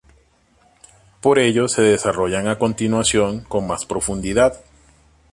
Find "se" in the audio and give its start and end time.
1.67-1.83